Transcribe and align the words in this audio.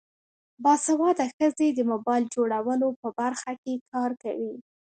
باسواده 0.63 1.25
ښځې 1.35 1.67
د 1.73 1.79
موبایل 1.91 2.23
جوړولو 2.35 2.87
په 3.01 3.07
برخه 3.19 3.51
کې 3.63 3.73
کار 3.91 4.11
کوي. 4.23 4.53